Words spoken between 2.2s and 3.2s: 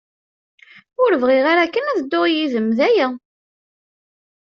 yid-m, d aya.